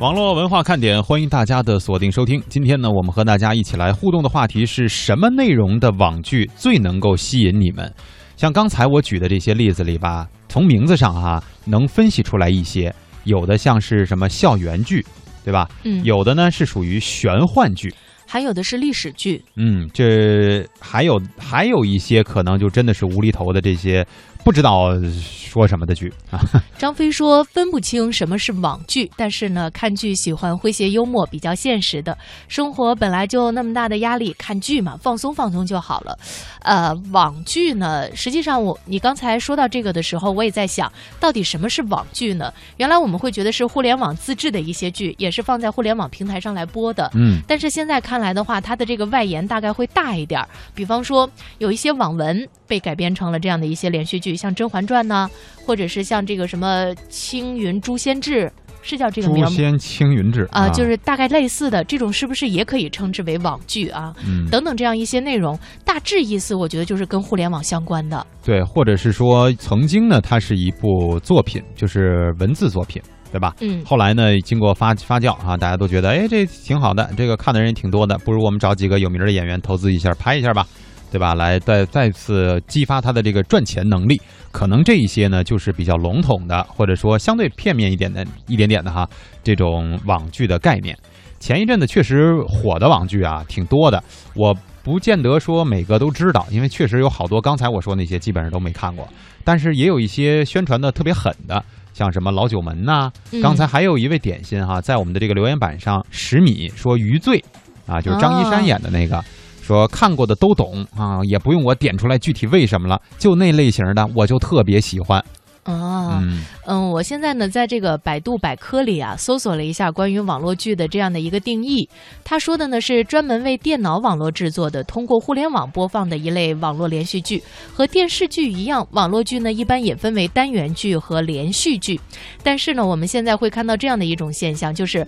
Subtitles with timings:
[0.00, 2.42] 网络文化看点，欢迎大家的锁定收听。
[2.48, 7.90] 今天呢，我们和大家一起来互动的话题是什么内容的网剧最能够吸引你们？
[8.36, 15.06] 像刚才我举的这些例子里吧，从名字上哈、能分析出来一些，有的像是什么校园剧，
[15.44, 15.68] 对吧？
[15.84, 17.94] 嗯，有的呢是属于玄幻剧，
[18.26, 24.04] 还有的是历史剧，嗯，这还有还有一些可能就真的是无厘头的这些
[24.44, 26.38] 不知道说什么的剧啊。
[26.76, 32.16] 张飞说分不清什么是网剧，但是呢，看剧喜欢诙谐幽默，比较现实的。
[32.46, 36.18] 生活本来就那么大的压力，看剧嘛，放松放松就好了。
[36.60, 42.52] 呃，网剧呢，实际上我你刚才说到这个的时候，我也在想到底什么是网剧呢？
[42.76, 47.10] 原来我们会觉得是互联网自制的一些剧，也是放在互联网平台上来播的。
[47.14, 50.48] 嗯，但是现在看来的话，它的这个外延大概会大一点儿。
[50.74, 55.28] 比方说，有一些网文被改编成了这样的一些连续剧，像《甄嬛传》呢，
[55.64, 58.46] 或者是像这个什么《青云诛仙志》，
[58.82, 59.48] 是叫这个名字吗？
[59.50, 64.14] 诛仙青云志啊，就是大概类似的这种，是不是也可以称之为网剧啊？
[64.26, 68.26] 嗯，等等这样一些内容，大致意思我觉得就是跟互联网相关的。
[68.44, 73.00] 对，或者是说曾经呢，它是一部作品，就是文字作品，
[73.32, 73.54] 对吧？
[73.60, 80.66] 嗯，后来呢，经过发发酵啊，大家都觉得，哎，这挺好的，这个看的人也挺多的，不如我们找几个有名的演员投资一下，拍一下吧，
[81.14, 81.32] 对吧？
[81.36, 84.20] 来再再次激发他的这个赚钱能力。
[84.50, 89.08] 可能这一些呢，就是比较笼统的，或者说相对片面一点的、一点点的哈，
[89.44, 90.98] 这种网剧的概念。
[91.38, 94.02] 前一阵子确实火的网剧啊，挺多的，
[94.34, 99.08] 我不见得说每个都知道，因为确实有好多刚才我说那些基本上都没看过，
[99.44, 101.64] 但是也有一些宣传的特别狠的。
[101.92, 107.44] 像什么老九门呐、嗯刚才还有一位点心哈，在我们的这个留言板上，十米说余罪
[107.86, 109.22] 啊，就是张一山演的那个，
[109.64, 115.24] 说看过的都懂啊，也不用我点出来具体为什么了，就那类型的我就特别喜欢。
[115.62, 121.88] 啊，嗯嗯，我现在呢，在这个百度百科里啊，搜索了一下关于网络剧的这样的一个定义。
[122.22, 127.42] 他说的呢是专门为电脑网络制作的，通过互联网播放的一类网络连续剧。
[127.72, 131.98] 和电视剧一样，网络剧呢一般也分为单元剧和连续剧。
[132.42, 135.06] 但是呢，我们现在会看到这样的一种现象，就是。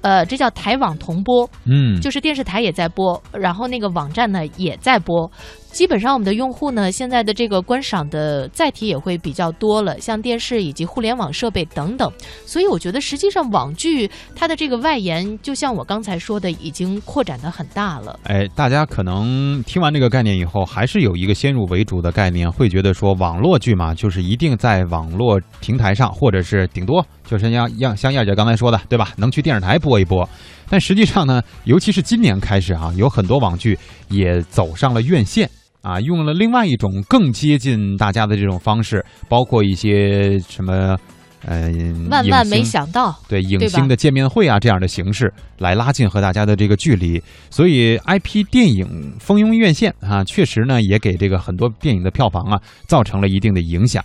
[0.00, 5.30] 呃，这叫台网同播，嗯，就是电视台也在播，然后那个网站呢也在播。
[5.72, 12.10] 基本上我们的用户呢，现在的这个观赏的载体也会比较多了，像电视以及互联网设备等等。
[12.46, 18.18] 所以我觉得，实际上网剧它的这个外延，就像我刚才说的，已经扩展的很大了。
[18.22, 29.12] 哎，大家可能听完这个概念以后，还是有一个先入为主的概念，会觉得说网络剧嘛，就是一定在网络平台上，或者是顶多就是像像像燕姐刚才说的，对吧？
[29.18, 30.28] 能去电视台播一播。
[30.68, 35.48] 但实际上呢，尤其是今年开始啊，有很多网剧也走上了院线
[35.82, 40.96] 啊，用了另外一种更接近大家的这种方式，包括一些什么。
[41.44, 41.70] 呃，
[42.10, 54.02] 万万没想到，对影星的见面会啊这样的形式来拉近和大家的这个距离，所以 IP 电影蜂拥院线啊，确实呢也给这个很多电影的票房啊造成了一定的影响。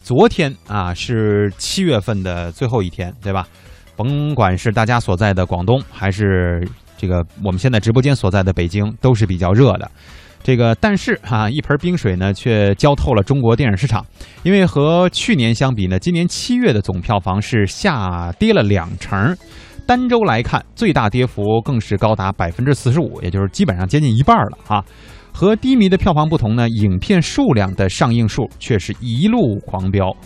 [0.00, 3.46] 昨天啊是七月份的最后一天，对吧？
[3.98, 6.64] 甭管是大家所在的广东，还是
[6.96, 9.90] 这个我们现在直播间所在的北京，都是比较热的。
[10.40, 14.06] 这个，但是哈、一盆冰水呢，却浇透了中国电影市场。
[14.44, 19.36] 因为和去年相比呢，今年七月的总票房是下跌了两成，
[19.84, 24.84] 单周来看，最大跌幅更是高达百分之四十五，也就是基本上接近一半了啊。
[25.32, 30.16] 和低迷的票房不同呢，影片数量的上映数却是一路狂飙。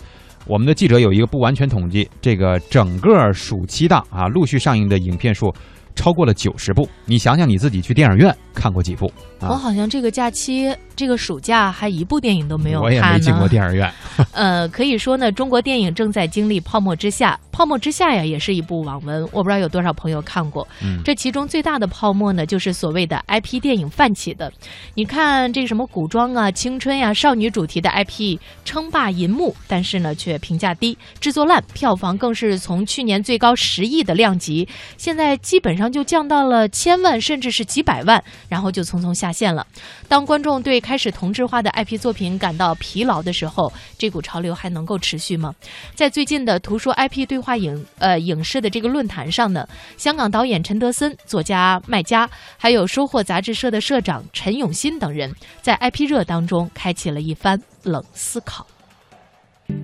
[0.45, 5.53] 我们的记者有一个不完全统计，这个整个暑期档啊，陆续上映的影片数
[5.95, 6.87] 超过了九十部。
[7.05, 9.07] 你想想你自己去电影院看过几部？
[9.39, 13.47] 啊我好像这个假期，这个暑假还一部电影都没有我也看没进过。
[13.47, 13.91] 电影院。
[14.31, 17.37] 呃，可以说呢，中国电影正在经历泡沫之夏。
[17.51, 20.67] 泡沫之夏呀，也是一部网文，我不知道有多少朋友看过。
[20.81, 24.51] 嗯，这其中最大的泡沫呢，就是所谓的 IP 电影泛起的。
[24.95, 34.67] 你看这个什么古装啊、青春呀、少女主题的 IP 称霸银幕，但是呢却评价低，制作烂，票房更是从去年最高十亿的量级，
[34.97, 39.65] 现在基本就降到了千万甚至是几百万，然后就匆匆下线了。
[40.07, 45.53] 当观众对开始同质化的 IP 作品感到疲劳的时候，这股潮流还能够持续吗？
[45.95, 58.65] 在最近的图书 IP 对话影呃影视的这个论坛上呢，香港导演陈德森、作家麦家，还有收获杂志社的社长陈永新等人，在 IP 热当中开启了一番冷思考。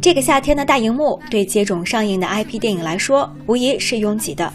[0.02, 4.52] 这个夏天的大荧幕对接踵上映的 IP 电影来说，无疑是拥挤的。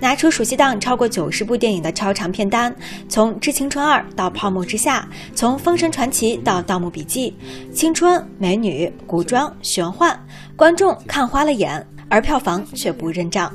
[0.00, 2.74] 拿出暑期档超过九十部电影的超长片单，
[3.08, 5.06] 从《致青春二》到《泡沫之夏》，
[5.36, 7.34] 从《封神传奇》到《盗墓笔记》，
[7.74, 10.18] 青春、美女、古装、玄幻，
[10.56, 13.52] 观众看花了眼，而票房却不认账。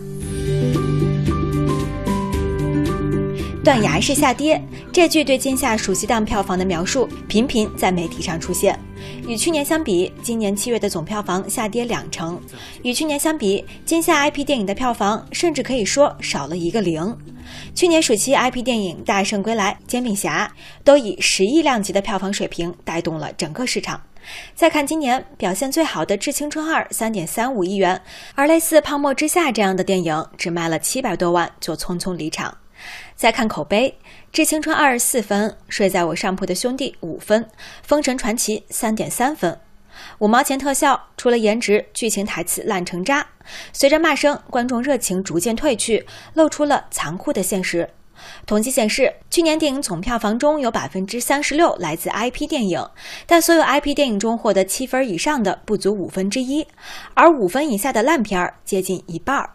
[3.66, 4.62] 断崖式下跌，
[4.94, 8.80] 这句对今夏暑期档票房的描述频频在媒体上出现。
[9.28, 12.38] 与去年相比，今年七月的总票房下跌两成；
[12.84, 17.18] 与去年相比，今夏 IP 电影的票房甚至可以说少了一个零。
[17.74, 20.48] 去年暑期 IP 电影《大圣归来》《煎饼侠》
[20.84, 24.00] 都以十亿量级的票房水平带动了整个市场。
[24.54, 28.00] 再看今年表现最好的《致青春二》三点三五亿元，
[28.36, 32.56] 而类似《泡沫之夏》这样的电影只卖了七百多万就匆匆离场。
[33.16, 33.98] 再看口碑，
[34.34, 37.44] 《致青春二十》四分，睡在我上铺的兄弟五分，
[37.82, 39.58] 《封神传奇》三点三分。
[40.20, 43.26] 五毛钱特效，除了颜值，剧情台词烂成渣。
[43.72, 47.90] 随着骂声，观众热情逐渐退去，露出了残酷的现实。
[48.46, 52.86] 统计显示，去年电影总票房中有百分之三十六来自 IP 电影，
[53.26, 56.68] 但所有 IP 电影中获得七分以上的不足五分之一，
[57.14, 59.52] 而五分以下的烂片儿接近一半儿。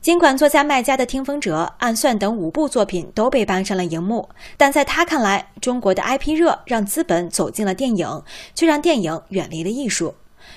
[0.00, 4.26] 尽管作家麦家的《听风者》《暗算》等五部作品都被搬上了荧幕，
[4.56, 8.22] 但在他看来，中国的 IP 热让资本走进了电影，
[8.54, 10.14] 却让电影远离了艺术。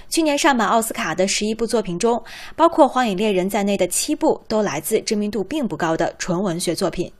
[0.07, 2.23] 去年上榜奥斯卡的十一部作品中，
[2.55, 7.11] 包括《荒野猎人》在内的七部都来自知名度并不高的纯文学作品。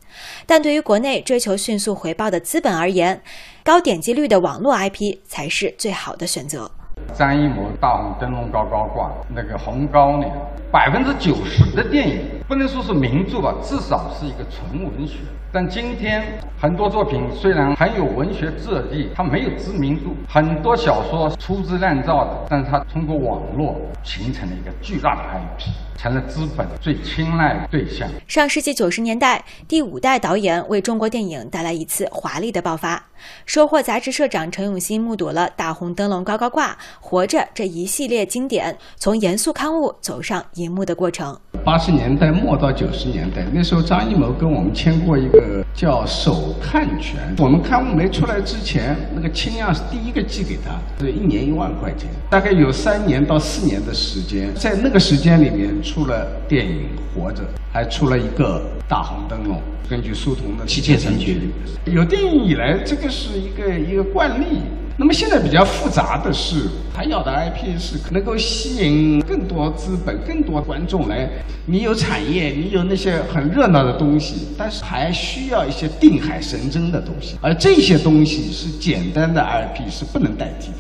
[0.46, 3.22] 但对于国内追求迅速回报的资本而言，
[3.66, 6.72] 高点击率的网络 IP 才是最好的选择。
[7.13, 10.31] 张艺谋大红灯笼高高挂，那个红高粱，
[10.71, 15.16] 百分之九十的电影不能说是名著吧，至少是一个纯文学。
[15.51, 16.24] 但今天
[16.60, 28.10] 很多作品虽然很有文学质地，它没有知名度，很多小说粗制滥造的，但是它通过网络形成了一个巨大的 IP，成了资本最青睐的对象。
[28.28, 33.01] 上世纪九十年代，第五代导演为中国电影带来一次华丽的爆发。
[33.46, 36.68] 收获杂志社长陈永新目睹了《大红灯笼高高挂》
[37.00, 41.39] 《活着》这一系列经典从严肃刊物走上银幕的过程。
[41.63, 47.19] 八十年代末到九十年代，那时候张艺谋跟我们签过一个叫首看权。
[47.38, 54.53] 我们刊物没出来之前，那个清样是第一个寄给他，是一年一万块钱，大概有三年到四年的时间。
[54.56, 56.81] 在那个时间里面，出了电影
[57.15, 59.57] 《活着》，还出了一个《大红灯笼》。
[59.89, 61.51] 根据苏童的《七妾成群》，
[61.91, 64.62] 有电影以来，这个是一个一个惯例。
[64.95, 71.28] 那么现在比较复杂的是，他要的 IP 是能够吸引更多资本、更多观众来。
[71.66, 80.78] 你有产业，你有那些很热闹的东西，但是还需要一些定海神针的东西，而这些东西是简单的 IP 是不能代替的。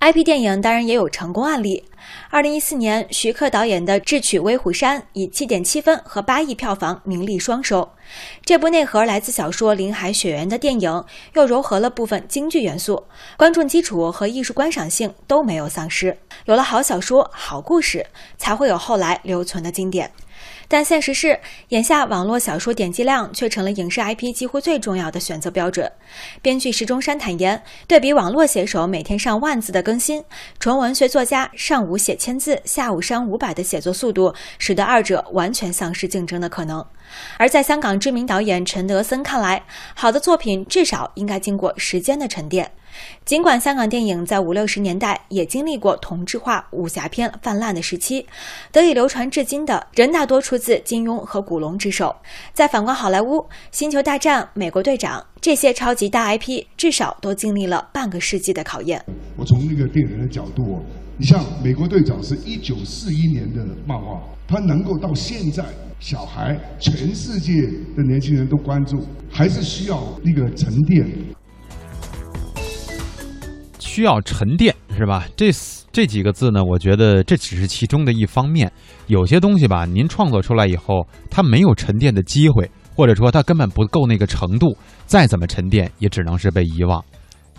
[0.00, 1.82] IP 电影当然也有成功案例。
[2.30, 7.88] 二零一四年，徐克导演的《智取威虎山》以七点七分和八亿票房名利双收。
[8.44, 13.04] 这部内核来自小说《林海雪原》的电影，又糅合了部分京剧元素，
[13.36, 16.16] 观众基础和艺术观赏性都没有丧失。
[16.44, 18.06] 有了好小说、好故事，
[18.36, 20.10] 才会有后来留存的经典。
[20.70, 25.90] 但现实是，眼下网络小说点击量却成了影视 IP 几乎最重要的选择标准。
[26.42, 30.22] 编剧石中山坦言，对比网络写手每天上万字的更新，
[30.60, 36.84] 纯文学作家上午写千字，下午删五百的写作速度，使得二者完全丧失竞争的可能。
[37.38, 42.70] 而在香港知名导演陈德森看来，好的作品至少应该经过时间的沉淀。
[43.24, 48.24] 尽管香港电影在五六十年代也经历过同质化武侠片泛滥的时期，
[48.72, 52.14] 得以流传至今的人大多出自金庸和古龙之手。
[52.52, 59.04] 再反观好莱坞，《星球大战》《美国队长》这些超级大 IP，至少都经历了半个世纪的考验。
[59.36, 60.82] 我从那个电影的角度，
[61.16, 65.64] 你像《美国队长》是一九四一年的漫画，它能够到现在，
[66.00, 67.52] 小孩、全世界
[67.96, 71.06] 的年轻人都关注，还是需要那个沉淀。
[73.98, 75.26] 需要沉淀是吧？
[75.34, 75.50] 这
[75.90, 78.70] 这几个字呢，我觉得这只是其中的一方面。
[79.08, 87.04] 有些东西吧，您创作出来以后，它没有沉淀的机会，或者说它根本不够那个程度，再怎么沉淀，也只能是被遗忘。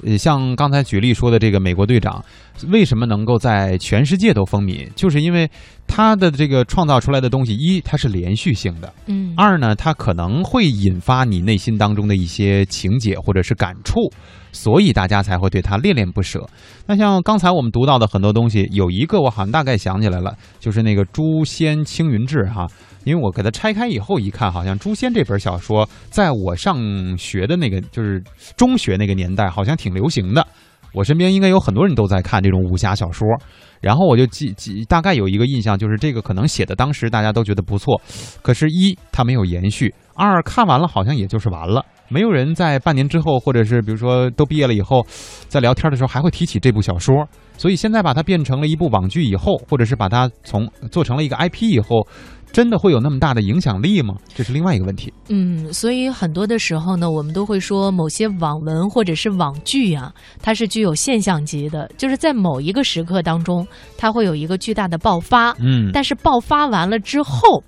[0.06, 2.24] 呃，像刚才举例说的这个美国队长，
[2.70, 4.88] 为什么能够在全世界都风靡？
[4.96, 5.52] 就是因为
[5.88, 14.00] 他的这个创造出来的东西，一它是连续性的，嗯，二呢，它可能会引发你内心当中的一些情节或者是感触，
[14.52, 16.48] 所以大家才会对他恋恋不舍。
[16.86, 22.68] 那像刚才我们读到的很多东西，有一个我好像大概想起来了，就是那个《诛仙青云志》哈。
[23.06, 26.78] 因为我给它拆开以后一看，好像《诛仙》这本小说，在我上
[27.18, 28.22] 学的那个就是
[28.58, 30.46] 中学那个年代，好像挺流行的。
[30.94, 33.26] 我身边应该有很多人都在看这种武侠小说，
[33.80, 38.00] 然后我就记记大概有一个印象，就是这个可能写的当时大家都觉得不错，
[38.42, 45.06] 可是，一它没有延续，二看完了好像也就是完了，没有人在半年之后，或者是比如说都毕业了以后，
[45.48, 47.16] 在聊天的时候还会提起这部小说。
[47.58, 52.08] 所以现在把它变成了一部网剧以后，或者是把它从做成了一个 IP 以后。
[52.52, 54.16] 真的会有那么大的影响力吗？
[54.34, 55.14] 这是另外一个问题。
[55.28, 60.12] 嗯，所以很多的时候呢，我们都会说某些网文或者是网剧啊，
[60.42, 63.68] 它是具有现象级的，就是在某一个时刻当中，
[64.00, 65.52] 它会有一个巨大的爆发。
[65.60, 67.64] 嗯，但是爆发完了之后，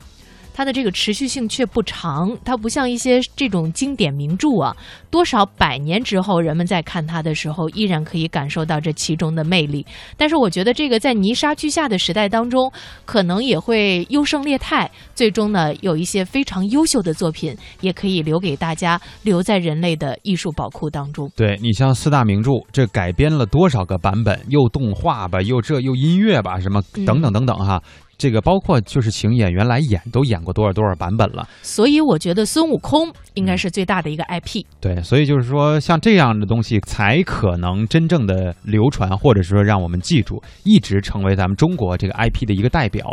[0.53, 4.75] 它的这个持续性却不长，它不像一些这种经典名著啊，
[5.10, 9.86] 多少百年之后，人们在看它的时候，依然可以感受到这其中的魅力。
[10.17, 12.72] 但是我觉得这个在泥沙俱下的时代当中，
[13.05, 21.31] 可能也会优胜劣汰，最终呢，有一些非常优秀的作品，也可以留给大家，留在人类的艺术宝库当中。
[21.36, 24.39] 对你像四大名著，这改编了多少个版本？
[24.50, 27.81] 又动画吧，又这又音乐吧，什么等等等等哈。
[28.22, 31.48] 这个包括就是请演员来演，都演过多少多少版本了。
[31.63, 34.63] 所以我觉得孙悟空应该是最大的一个 IP。
[34.80, 43.04] 对，所以就是说，像这样的东西才可能真正的流传，或者说让我们记住，一直成为咱们中国这个 IP 的一个代表。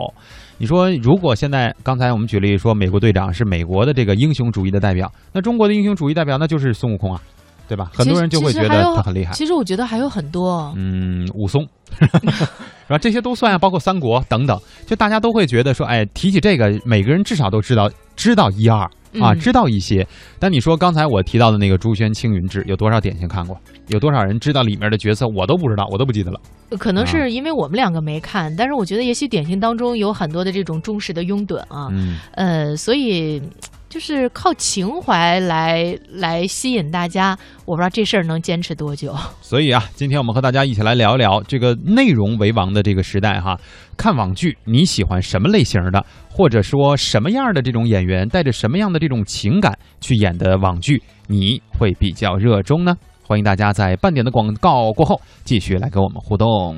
[0.59, 7.23] 你说，如果现在刚才我们举例说，美国队长是美国的这个英雄主义的代表，那中国的英雄主义代表那就是孙悟空啊，
[7.67, 7.91] 对吧？
[7.95, 9.33] 很多人就会觉得他很厉害。
[9.33, 11.67] 其实我觉得还有很多，嗯，武松。
[12.89, 12.99] 是吧？
[12.99, 18.81] 这些都算啊，包括三国等等，就大家都会觉得说，哎，提起这个，每个人至少都知道知道一二
[19.21, 20.07] 啊，知道一些。
[20.39, 23.57] 但你说刚才我提到的那个《朱轩青云志》，有多少点心看过？
[23.89, 25.29] 有多少人知道里面的角色？
[25.29, 26.41] 我都不知道，我都不记得了。
[26.79, 31.89] 可能是因为我们两个没看，但是我觉得也许点心当中有很多的这种忠实的拥趸啊，
[32.33, 33.43] 呃，所以。
[33.89, 39.15] 就是靠情怀来来吸引大家，我不知道这事儿能坚持多久。
[39.41, 43.59] 所以啊，今天我们和大家一起来聊一聊这个内容为王的这个时代哈。
[43.97, 52.95] 看网剧，你喜欢什么类型的，或者说什么样的这种演员，带着什么样的这种情感去演的网剧，你会比较热衷呢？
[53.23, 56.77] 欢迎大家在半点的广告过后继续来跟我们互动。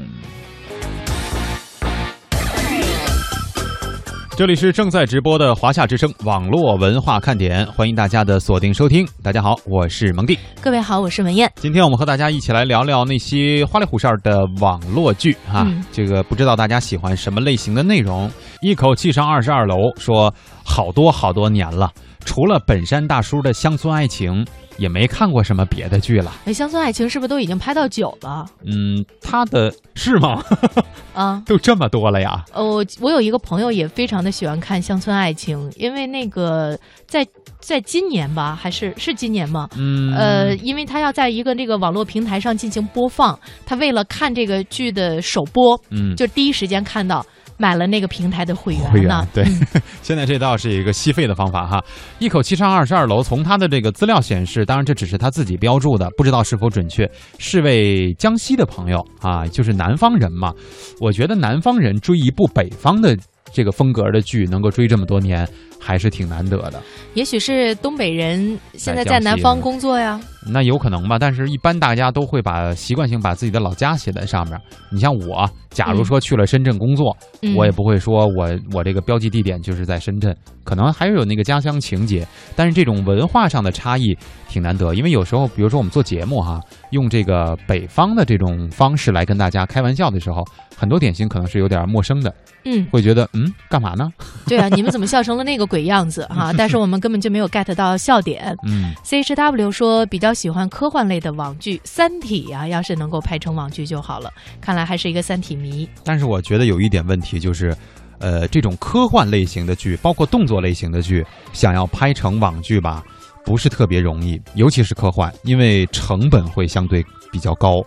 [4.41, 9.07] 这里是正在直播的华夏之声网络文化看点，欢迎大家的锁定收听。
[9.23, 10.39] 大家好，我是蒙蒂。
[10.63, 11.53] 各位好，我是文艳。
[11.57, 15.71] 今天我们和大家一起来聊聊那些花里胡哨的网络剧啊。
[15.93, 18.31] 这个不知道大家喜欢什么类型的内容？
[18.63, 20.33] 一口气上二十二楼，说
[20.65, 21.93] 好多好多年了，
[22.25, 24.47] 除了本山大叔的乡村爱情。
[24.79, 26.33] 也没看过什么别的剧了。
[26.47, 28.47] 哎，乡村爱情是不是都已经拍到九了？
[28.65, 30.43] 嗯，他的是吗？
[31.13, 32.43] 啊，都这么多了呀？
[32.55, 37.27] 哦，我有一个朋友也非常的喜欢看乡村爱情，因为那个在
[37.59, 39.69] 在今年吧，还是是今年吗？
[39.77, 47.23] 嗯，呃，因为他要在一个那个网络平台上进行播放，他为了看这个剧的首播，嗯，就第一时间看到。
[47.61, 49.29] 买了那个平台的会员呢？
[49.35, 49.45] 对，
[50.03, 51.85] 现在这倒是一个吸费的方法哈。
[52.19, 57.07] 一口气上二十二楼，从他的这个资料显示，当然这只是他自己标注的，不知道是否准确。
[57.39, 60.55] 是位江西的朋友啊，就是南方人嘛。
[61.01, 63.15] 我觉得南方人追一部北方的
[63.53, 65.47] 这个风格的剧，能够追这么多年。
[65.81, 66.81] 还是挺难得的，
[67.15, 70.21] 也许是东北人现在在南方工作呀，
[70.53, 71.19] 那有可能吧。
[71.19, 74.61] 但是，一般大家都会把习惯性把自己的老家写在上面。
[74.91, 77.17] 你像我，假如说去了深圳工作，
[77.57, 82.27] 我也不会说我我这个标记地点就是在深圳，可能还是有那个家乡情节。
[82.55, 84.15] 但是这种文化上的差异
[84.49, 86.61] 挺难得，因为有时候，比如说我们做节目哈，
[86.91, 90.45] 用这个北方的这种方式来跟大家开玩笑的时候，
[90.77, 92.35] 很多点心可能是有点陌生的，
[92.67, 94.07] 嗯，会觉得嗯，干嘛呢？
[94.47, 95.70] 对啊，你们怎么笑成了那个？
[95.71, 98.55] 鬼样子哈， 但是我们根本就没有 get 到笑点。
[98.67, 104.31] 嗯，C H W 说比较喜欢科幻类的网剧《三体》啊，要是能够拍成网剧就好了。
[104.61, 105.89] 看来还是一个三体迷。
[106.05, 107.75] 但是我觉得有一点问题就是，
[108.19, 113.05] 呃，这种科幻类型的剧，包括动作类型的剧，想要拍成网剧吧，
[113.45, 117.07] 不是特别容易，尤其是科幻，因为成本会相对。
[117.31, 117.83] 比较高，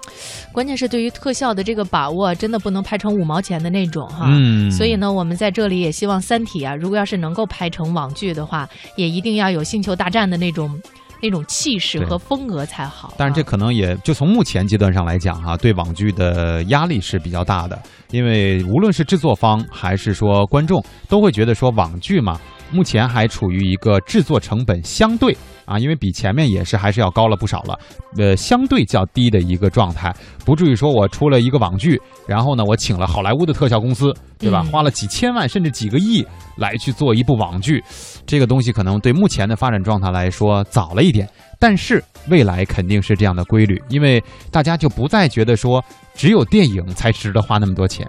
[0.52, 4.28] 关键是对于特效的这个把握，真的不能拍成五毛钱的那种哈。
[4.30, 10.82] 嗯，所以呢，我们在这里也希望《三体》啊，如果要是能够拍成网剧的话，也一定要有《星球大战》的那种
[11.22, 13.14] 那种气势和风格才好。
[13.18, 17.82] 但是这可能也就从目前阶段上来讲哈，对网剧的压力是比较大的，
[18.12, 22.40] 因为无论是制作方还是说观众，都会觉得说网剧嘛，
[22.74, 25.38] 目前还处于一个制作成本相对。
[25.66, 27.80] 啊，因为比前面也是还是要高了不少了，
[28.18, 30.14] 呃，相对较低的一个状态，
[30.44, 34.62] 不至于说我出了一个网剧，然后呢，我请了好莱坞的特效公司，对吧？
[34.64, 36.22] 花了几千万甚至几个亿
[36.58, 37.82] 来去做一部网剧，
[38.26, 41.30] 这个东西可能对目前的发展状态来说早了一点，
[41.62, 45.82] 但是未来肯定是这样的规律，因为大家就不再觉得说
[46.14, 48.06] 只有电影才值得花那么多钱。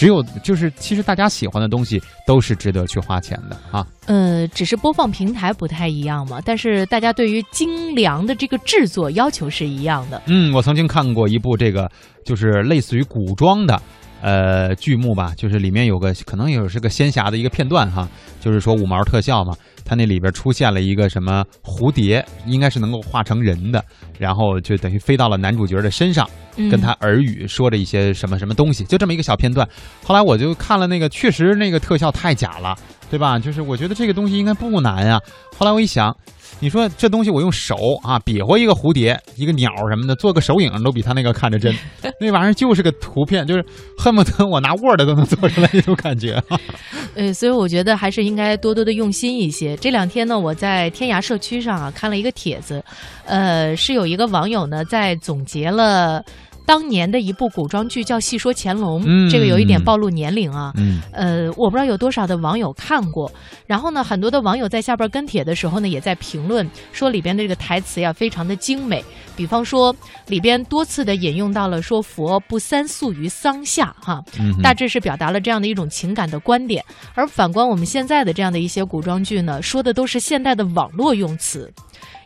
[0.00, 3.86] 只有就是，其实大家喜欢的东西都是值得去花钱的啊。
[4.06, 10.22] 呃，只是播放平台不太一样嘛，但是大家对于精良的这个制作要求是一样的。
[10.24, 11.86] 嗯，我曾经看过一部这个，
[12.24, 13.78] 就是类似于古装的，
[14.22, 18.08] 呃剧目吧，就是里面有个可能有是个仙侠的一个片段哈，
[18.40, 19.54] 就是说五毛特效嘛，
[19.84, 23.84] 它那里边出现了一个什么蝴蝶，应该是能够化成人的，
[24.18, 26.26] 然后就等于飞到了男主角的身上，
[26.68, 29.68] 跟他耳语说着一些什么什么东西，就这么一个小片段。
[30.04, 32.76] 后来我就看了那个，确实那个特效太假了，
[33.08, 33.38] 对吧？
[33.38, 35.20] 就是我觉得这个东西应该不难啊。
[35.56, 36.14] 后来我一想。
[36.62, 41.74] 你说这东西我用手啊比划一个蝴蝶、一个鸟什么的，做个手影都比他那个看着真。
[42.20, 43.64] 那玩意儿就是个图片，就是
[43.96, 46.42] 恨不得我拿 Word 都能做出来那种感觉。
[47.14, 49.74] 呃，所以我觉得还是应该多多的用心一些。
[49.78, 52.84] 这两天呢，我在天涯社区上啊看了一个帖子，
[53.24, 56.22] 呃，是有一个网友呢在总结了。
[56.70, 60.72] 当年的一部古装剧叫《戏说乾隆》，这个有一点暴露年龄啊。
[60.76, 63.28] 嗯，呃，我不知道有多少的网友看过。
[63.66, 69.04] 然后呢，很多的网友在下边跟帖的时候呢，也在评论说里边的这个台词呀非常的精美。
[69.34, 69.92] 比方说
[70.28, 74.22] 里边多次的引用到了说“佛不三宿于桑下”哈，
[74.62, 76.84] 大致是表达了这样的一种情感的观点。
[77.16, 81.68] 而反观我们现在的这样的一些古装剧呢，说的都是现代的网络用词，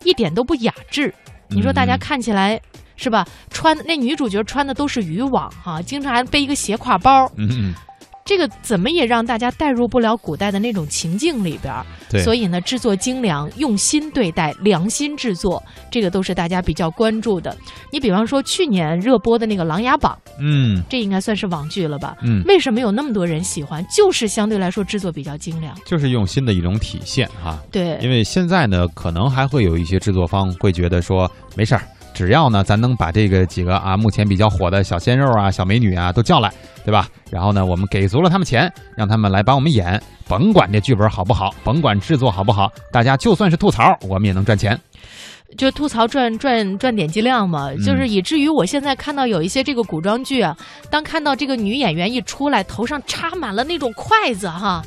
[0.05, 1.15] 一点都不雅致。
[1.49, 2.61] 你说大家看起来。
[2.97, 3.27] 是吧？
[3.51, 7.31] 穿那女主角穿的都是渔网哈，经常还背一个斜挎包。
[7.37, 7.75] 嗯嗯，
[8.25, 11.75] 这个怎么也让大家带入不了古代的那种情境里边。
[12.11, 17.57] 对，所以呢，制作精良，用心对待，良心制作，这个都是大家比较关注的。
[17.91, 22.17] 你比方说去年热播的那个《琅琊榜》，嗯，这应该算是网剧了吧？
[22.23, 23.85] 嗯，为什么有那么多人喜欢？
[23.95, 27.59] 就是相对来说制作比较精良，就是用心的一种体现哈。
[27.73, 31.83] 对，因为现在呢，可能还会有一些制作方会觉得说没事儿。
[32.15, 36.51] 只要呢，咱能把这个几个啊，目前比较火的小鲜肉啊、小美女啊都叫来，
[36.85, 37.09] 对吧？
[37.31, 44.79] 然后呢，我们给足了他们钱，让他们来帮我们演，甭管这剧本好不好，甭管制作好不好，大家就算是吐槽，我们也能赚钱。
[45.57, 50.57] 就吐槽赚赚赚点击量嘛，就是以至于我现在看到有一些这个古装剧啊，
[50.91, 54.83] 当看到这个女演员一出来，头上插满了那种筷子哈，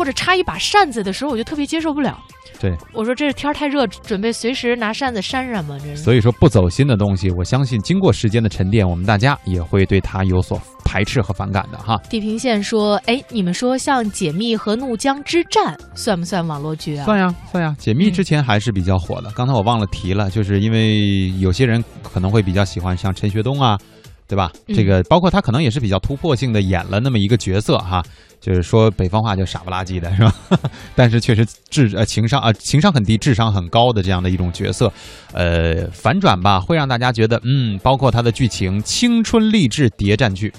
[0.00, 2.18] 或者插一把扇子的时候，我就特别接受不了。
[2.58, 5.78] 对，我说这是天太热，准备随时拿扇子扇扇嘛？
[5.78, 5.98] 这是。
[5.98, 11.98] 所以说不走心的东西，我相信经过时间的沉淀，我们大家也会对它有所排斥和反感的哈。
[12.08, 19.30] 地平线说：“哎，你们说像《解密》和《怒江之战》算不算网络剧啊？”算呀，算呀，《解密》之前还是比较火的。
[19.32, 23.78] 刚才我忘了提了，就是因为有些人可能会比较喜欢像陈学冬啊，
[24.26, 24.50] 对吧？
[24.68, 28.02] 这个包括他可能也是比较突破性的演了那么一个角色哈。
[28.40, 30.34] 就是说北方话就傻不拉几的是吧？
[30.96, 34.92] 但是确实智呃情商啊情商很低智商很高的这样的一种角色，
[35.32, 40.52] 呃反转吧会让大家觉得嗯包括它的剧情青春励志谍战剧，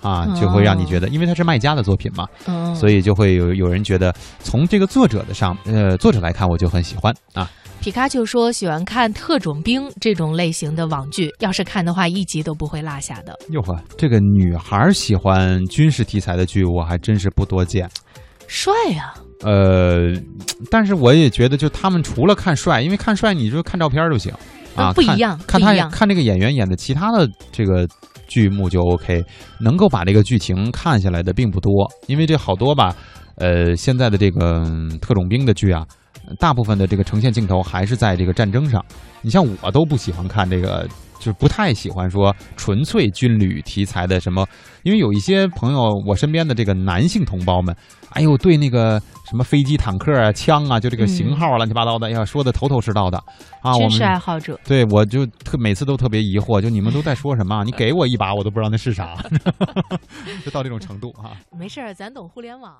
[0.00, 2.26] 啊就会让你觉得因为它是卖家的作品嘛，
[2.74, 7.50] 所以就会有有人觉得从这个作者的上呃作者来看我就很喜欢啊。
[7.78, 13.38] 皮卡丘说喜欢看特种兵这种类型的网剧，要是看的话，一集都不会落下的。
[13.50, 17.88] 哟呵，这个女孩喜欢军事题材的剧，我还真是不多见。
[18.48, 19.14] 帅呀！
[19.42, 20.12] 呃，
[20.70, 24.32] 但是我也觉得，就他们除了看帅，因为看帅你就看照片就行
[24.76, 25.38] 啊，不一样。
[25.46, 27.88] 看他看这个演员演的其他的这个
[28.26, 29.24] 剧目就 OK，
[29.60, 31.70] 能够把这个剧情看下来的并不多，
[32.06, 32.94] 因为这好多吧，
[33.36, 34.64] 呃，现在的这个
[35.00, 35.86] 特种兵的剧啊。
[36.40, 38.84] 大部分的这个呈现镜头还是在这个战争上，
[39.22, 40.84] 你像我都不喜欢看这个，
[41.18, 44.46] 就是不太喜欢说纯粹军旅题材的什么，
[44.82, 47.74] 因为有一些朋友，我身边的这个男性同胞们，
[48.10, 53.18] 哎呦，对那个什么飞机、坦克啊、枪啊，就这个型号乱七八糟的，要说的头头是道的
[53.62, 53.74] 啊。
[53.74, 57.64] 军事爱好者，对我就特每次都特别疑惑，就你们都在说什么？
[57.64, 59.16] 你给我一把，我都不知道那是啥，
[60.44, 61.32] 就到这种程度啊。
[61.58, 62.72] 没事儿，咱懂互联网。